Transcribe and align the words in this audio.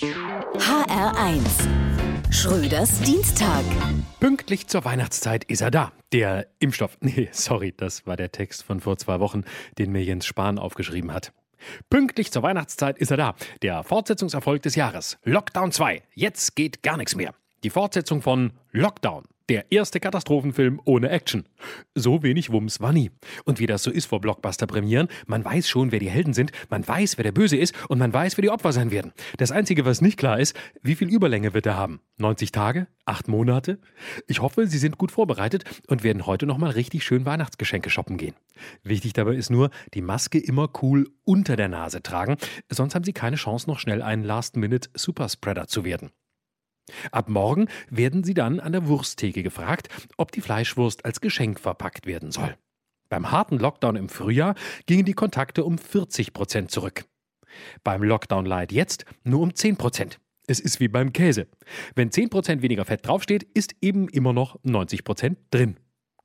HR1 0.00 1.42
Schröders 2.30 3.00
Dienstag. 3.00 3.64
Pünktlich 4.20 4.68
zur 4.68 4.84
Weihnachtszeit 4.84 5.42
ist 5.42 5.60
er 5.60 5.72
da. 5.72 5.90
Der 6.12 6.46
Impfstoff. 6.60 6.96
Nee, 7.00 7.28
sorry, 7.32 7.74
das 7.76 8.06
war 8.06 8.16
der 8.16 8.30
Text 8.30 8.62
von 8.62 8.78
vor 8.78 8.96
zwei 8.96 9.18
Wochen, 9.18 9.42
den 9.76 9.90
mir 9.90 10.04
Jens 10.04 10.24
Spahn 10.24 10.60
aufgeschrieben 10.60 11.12
hat. 11.12 11.32
Pünktlich 11.90 12.30
zur 12.30 12.44
Weihnachtszeit 12.44 12.96
ist 12.98 13.10
er 13.10 13.16
da. 13.16 13.34
Der 13.62 13.82
Fortsetzungserfolg 13.82 14.62
des 14.62 14.76
Jahres. 14.76 15.18
Lockdown 15.24 15.72
2. 15.72 16.04
Jetzt 16.14 16.54
geht 16.54 16.84
gar 16.84 16.96
nichts 16.96 17.16
mehr. 17.16 17.34
Die 17.64 17.70
Fortsetzung 17.70 18.22
von 18.22 18.52
Lockdown. 18.70 19.24
Der 19.48 19.72
erste 19.72 19.98
Katastrophenfilm 19.98 20.78
ohne 20.84 21.08
Action. 21.08 21.46
So 21.94 22.22
wenig 22.22 22.52
Wumms 22.52 22.80
war 22.80 22.92
nie. 22.92 23.10
Und 23.46 23.58
wie 23.60 23.66
das 23.66 23.82
so 23.82 23.90
ist 23.90 24.04
vor 24.04 24.20
Blockbuster-Premieren, 24.20 25.08
man 25.26 25.42
weiß 25.42 25.70
schon, 25.70 25.90
wer 25.90 26.00
die 26.00 26.10
Helden 26.10 26.34
sind, 26.34 26.52
man 26.68 26.86
weiß, 26.86 27.16
wer 27.16 27.22
der 27.22 27.32
Böse 27.32 27.56
ist 27.56 27.74
und 27.88 27.98
man 27.98 28.12
weiß, 28.12 28.36
wer 28.36 28.42
die 28.42 28.50
Opfer 28.50 28.72
sein 28.72 28.90
werden. 28.90 29.12
Das 29.38 29.50
Einzige, 29.50 29.86
was 29.86 30.02
nicht 30.02 30.18
klar 30.18 30.38
ist, 30.38 30.54
wie 30.82 30.94
viel 30.94 31.08
Überlänge 31.08 31.54
wird 31.54 31.64
er 31.64 31.78
haben? 31.78 32.00
90 32.18 32.52
Tage? 32.52 32.88
Acht 33.06 33.26
Monate? 33.26 33.78
Ich 34.26 34.42
hoffe, 34.42 34.66
Sie 34.66 34.76
sind 34.76 34.98
gut 34.98 35.12
vorbereitet 35.12 35.64
und 35.86 36.04
werden 36.04 36.26
heute 36.26 36.44
nochmal 36.44 36.72
richtig 36.72 37.04
schön 37.04 37.24
Weihnachtsgeschenke 37.24 37.88
shoppen 37.88 38.18
gehen. 38.18 38.34
Wichtig 38.82 39.14
dabei 39.14 39.34
ist 39.34 39.48
nur, 39.48 39.70
die 39.94 40.02
Maske 40.02 40.38
immer 40.38 40.68
cool 40.82 41.08
unter 41.24 41.56
der 41.56 41.68
Nase 41.68 42.02
tragen, 42.02 42.36
sonst 42.68 42.94
haben 42.94 43.04
Sie 43.04 43.14
keine 43.14 43.36
Chance, 43.36 43.70
noch 43.70 43.78
schnell 43.78 44.02
ein 44.02 44.24
Last-Minute-Superspreader 44.24 45.68
zu 45.68 45.86
werden. 45.86 46.10
Ab 47.10 47.28
morgen 47.28 47.68
werden 47.90 48.24
Sie 48.24 48.34
dann 48.34 48.60
an 48.60 48.72
der 48.72 48.86
Wursttheke 48.86 49.42
gefragt, 49.42 49.88
ob 50.16 50.32
die 50.32 50.40
Fleischwurst 50.40 51.04
als 51.04 51.20
Geschenk 51.20 51.60
verpackt 51.60 52.06
werden 52.06 52.30
soll. 52.30 52.56
Beim 53.08 53.30
harten 53.30 53.58
Lockdown 53.58 53.96
im 53.96 54.08
Frühjahr 54.08 54.54
gingen 54.86 55.04
die 55.04 55.14
Kontakte 55.14 55.64
um 55.64 55.78
40 55.78 56.32
Prozent 56.32 56.70
zurück. 56.70 57.04
Beim 57.82 58.02
Lockdown 58.02 58.44
Light 58.44 58.72
jetzt 58.72 59.04
nur 59.24 59.40
um 59.40 59.54
10 59.54 59.76
Prozent. 59.76 60.20
Es 60.46 60.60
ist 60.60 60.80
wie 60.80 60.88
beim 60.88 61.12
Käse. 61.12 61.46
Wenn 61.94 62.10
10 62.10 62.30
Prozent 62.30 62.62
weniger 62.62 62.84
Fett 62.84 63.06
draufsteht, 63.06 63.42
ist 63.54 63.74
eben 63.80 64.08
immer 64.08 64.32
noch 64.32 64.58
90 64.62 65.04
Prozent 65.04 65.38
drin. 65.50 65.78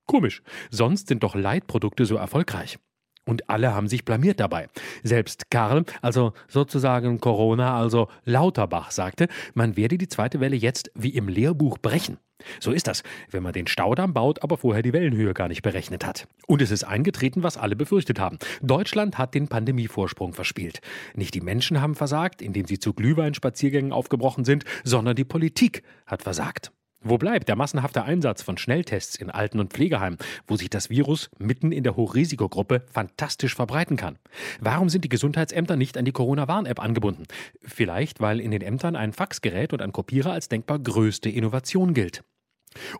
Komisch, 0.06 0.44
sonst 0.70 1.08
sind 1.08 1.24
doch 1.24 1.36
Leitprodukte 1.36 2.06
so 2.06 2.16
erfolgreich. 2.16 2.78
Und 3.26 3.50
alle 3.50 3.74
haben 3.74 3.88
sich 3.88 4.04
blamiert 4.04 4.40
dabei. 4.40 4.68
Selbst 5.04 5.50
Karl, 5.50 5.86
also 6.02 6.34
sozusagen 6.48 7.20
Corona, 7.20 7.78
also 7.78 8.10
Lauterbach, 8.26 8.92
sagte, 8.92 9.28
man 9.54 9.78
werde 9.78 9.98
die 9.98 10.10
zweite 10.10 10.40
Welle 10.40 10.56
jetzt 10.56 10.92
wie 10.94 11.10
im 11.10 11.30
Lehrbuch 11.30 11.78
brechen. 11.78 12.18
So 12.60 12.72
ist 12.72 12.88
das, 12.88 13.04
wenn 13.32 13.44
man 13.44 13.54
den 13.54 13.68
Staudamm 13.68 14.14
baut, 14.14 14.44
aber 14.44 14.58
vorher 14.58 14.82
die 14.82 14.92
Wellenhöhe 14.92 15.34
gar 15.34 15.48
nicht 15.48 15.62
berechnet 15.62 16.06
hat. 16.06 16.28
Und 16.48 16.62
es 16.62 16.72
ist 16.72 16.84
eingetreten, 16.84 17.44
was 17.44 17.58
alle 17.58 17.78
befürchtet 17.78 18.20
haben. 18.20 18.38
Deutschland 18.62 19.18
hat 19.18 19.34
den 19.34 19.48
Pandemievorsprung 19.48 20.34
verspielt. 20.34 20.82
Nicht 21.16 21.34
die 21.34 21.42
Menschen 21.42 21.82
haben 21.82 21.96
versagt, 21.96 22.42
indem 22.42 22.66
sie 22.66 22.80
zu 22.80 22.94
Glühweinspaziergängen 22.94 23.94
aufgebrochen 23.94 24.44
sind, 24.44 24.66
sondern 24.84 25.16
die 25.16 25.24
Politik 25.24 25.84
hat 26.06 26.22
versagt. 26.24 26.72
Wo 27.06 27.18
bleibt 27.18 27.50
der 27.50 27.58
massenhafte 27.58 28.04
Einsatz 28.04 28.42
von 28.42 28.58
Schnelltests 28.58 29.18
in 29.18 29.30
Alten- 29.30 29.60
und 29.60 29.74
Pflegeheimen, 29.74 30.18
wo 30.48 30.56
sich 30.56 30.70
das 30.70 30.90
Virus 30.90 31.30
mitten 31.38 31.74
in 31.74 31.84
der 31.84 31.98
Hochrisikogruppe 31.98 32.86
fantastisch 32.92 33.56
verbreiten 33.56 33.98
kann? 33.98 34.18
Warum 34.62 34.88
sind 34.88 35.04
die 35.04 35.10
Gesundheitsämter 35.10 35.76
nicht 35.76 35.98
an 35.98 36.06
die 36.06 36.14
Corona-Warn-App 36.14 36.80
angebunden? 36.80 37.26
Vielleicht, 37.62 38.22
weil 38.22 38.40
in 38.40 38.52
den 38.52 38.62
Ämtern 38.62 38.96
ein 38.96 39.12
Faxgerät 39.12 39.74
und 39.74 39.82
ein 39.82 39.92
Kopierer 39.92 40.32
als 40.32 40.48
denkbar 40.48 40.80
größte 40.80 41.30
Innovation 41.30 41.94
gilt. 41.94 42.24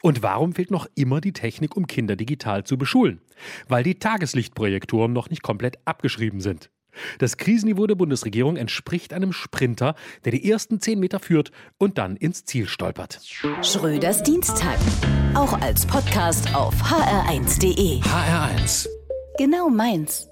Und 0.02 0.22
warum 0.22 0.54
fehlt 0.54 0.70
noch 0.70 0.88
immer 0.96 1.22
die 1.22 1.34
Technik, 1.34 1.78
um 1.78 1.88
Kinder 1.88 2.18
digital 2.18 2.66
zu 2.66 2.78
beschulen? 2.78 3.22
Weil 3.70 3.84
die 3.84 3.96
Tageslichtprojektoren 3.96 5.14
noch 5.14 5.30
nicht 5.30 5.44
komplett 5.44 5.78
abgeschrieben 5.86 6.42
sind. 6.42 6.70
Das 7.20 7.38
Krisenniveau 7.38 7.88
der 7.88 7.96
Bundesregierung 7.96 8.58
entspricht 8.58 9.14
einem 9.14 9.34
Sprinter, 9.34 9.96
der 10.26 10.32
die 10.32 10.50
ersten 10.50 10.82
zehn 10.82 11.00
Meter 11.00 11.20
führt 11.20 11.52
und 11.78 11.98
dann 11.98 12.16
ins 12.16 12.46
Ziel 12.46 12.68
stolpert. 12.68 13.20
Schröders 13.62 14.24
Dienstag. 14.24 14.78
Auch 15.36 15.54
als 15.62 15.86
Podcast 15.86 16.54
auf 16.56 16.74
hr1.de. 16.84 18.02
HR1. 18.02 18.88
Genau 19.38 19.70
meins. 19.70 20.28